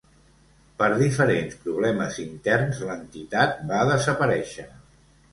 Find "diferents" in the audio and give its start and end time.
0.99-1.59